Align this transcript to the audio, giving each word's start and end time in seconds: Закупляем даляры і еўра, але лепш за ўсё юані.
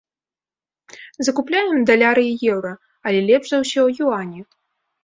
Закупляем 1.27 1.85
даляры 1.91 2.27
і 2.33 2.53
еўра, 2.55 2.73
але 3.09 3.19
лепш 3.31 3.47
за 3.55 3.65
ўсё 3.67 3.83
юані. 4.09 4.39